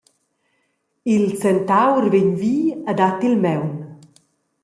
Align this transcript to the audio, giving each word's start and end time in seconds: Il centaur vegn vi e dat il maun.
Il 1.15 1.25
centaur 1.41 2.03
vegn 2.13 2.31
vi 2.41 2.57
e 2.91 2.93
dat 2.99 3.19
il 3.27 3.35
maun. 3.43 3.71